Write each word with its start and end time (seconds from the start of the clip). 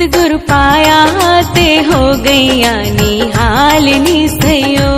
सतगुरु 0.00 0.36
पाया 0.48 0.98
ते 1.54 1.64
हो 1.86 1.98
गईया 2.24 2.70
निहाल 2.98 3.88
निसयो। 4.04 4.92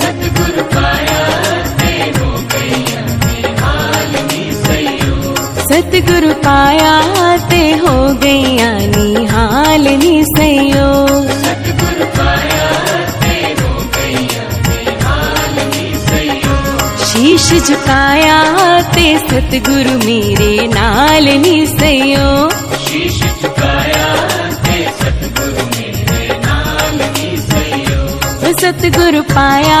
सतगुरु 0.00 0.64
पाया 0.74 1.20
ते 1.78 1.92
हो 2.16 2.28
गईया 2.52 3.00
निहाल 3.22 4.12
निसयो। 4.28 5.14
सतगुरु 5.70 6.32
पाया 6.44 6.92
ते 7.50 7.62
हो 7.84 7.94
गईया 8.24 8.68
निहाल 8.92 9.88
निसयो। 10.02 10.90
सतगुरु 11.44 12.06
पाया 12.18 12.68
ते 13.22 13.34
हो 13.60 13.72
गईया 13.96 14.44
निहाल 14.68 15.56
निसयो। 15.72 16.58
शीश 17.08 17.48
झुकाया 17.68 18.38
ते 18.94 19.06
सतगुरु 19.24 19.96
मेरे 20.04 20.54
नाल 20.76 21.28
निसयो। 21.46 22.28
शीश 22.92 23.18
झुकाया 23.42 24.00
सतगुरु 28.72 29.20
पाया 29.30 29.80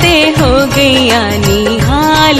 ते 0.00 0.12
हो 0.38 0.50
गईया 0.74 1.22
निहाल 1.44 2.38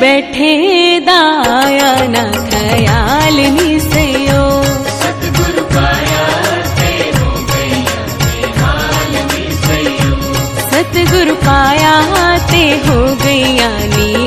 बैठे 0.00 0.52
दाया 1.06 1.92
न 2.12 2.16
ख्याल 2.50 3.36
निसयो। 3.56 4.44
सतगुरु 4.98 5.62
पाया 5.74 6.24
ते 6.78 6.90
हो 7.16 7.30
गईया 7.50 7.98
निहाल 8.24 9.12
निसयो। 9.32 10.12
सतगुरु 10.72 11.34
पाया 11.46 11.94
ते 12.50 12.64
हो 12.86 12.98
गईया 13.24 13.70
निहाल 13.94 14.17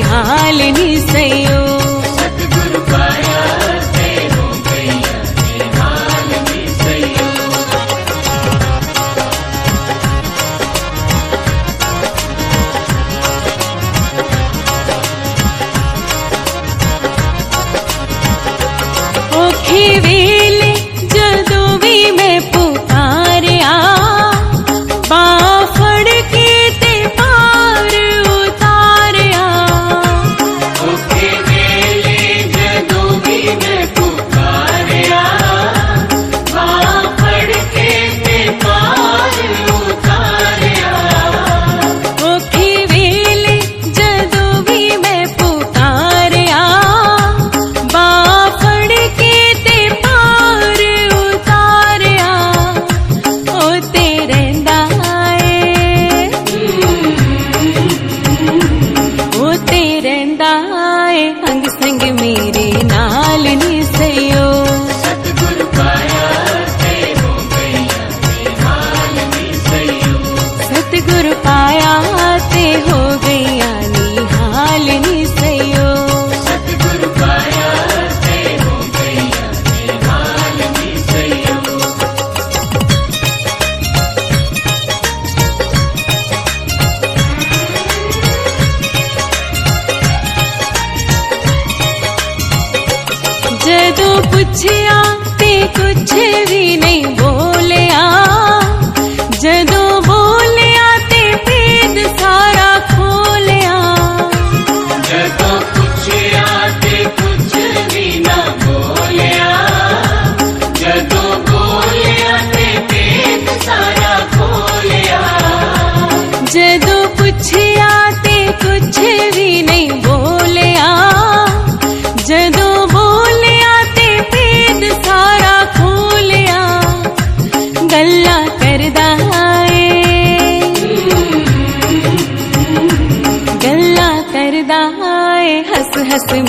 जदों 93.92 94.16
पुछया 94.32 94.98
ते 95.40 95.52
कुछ 95.76 96.12
भी 96.48 96.76
नहीं 96.82 97.04
बोलिया 97.18 97.41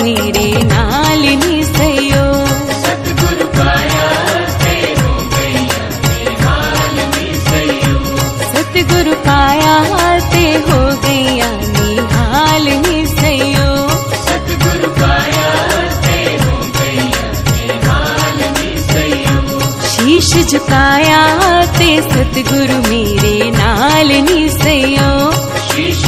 मेरे 0.04 0.48
नाल 0.70 1.22
निसयो 1.42 2.24
सतगुरु 2.80 3.46
पाया 3.56 4.08
ते 4.62 4.74
हो 4.96 5.12
गईया 5.34 5.78
निहाल 6.06 6.96
निसयो 7.14 7.94
सतगुरु 8.50 9.14
पाया 9.28 9.76
ते 10.34 10.44
हो 10.66 10.80
गईया 11.06 11.48
निहाल 11.76 12.68
निसयो 12.86 13.70
सतगुरु 14.26 14.90
पाया 15.00 15.48
ते 16.06 16.18
हो 16.44 16.58
गईया 16.78 17.24
निहाल 17.54 18.44
निसयो 18.58 19.38
शीश 19.94 20.32
झुकाया 20.50 21.22
ते 21.78 21.90
सतगुरु 22.12 22.78
मेरे 22.90 23.36
नाल 23.60 24.12
निसयो 24.30 25.10
शीश 25.70 26.03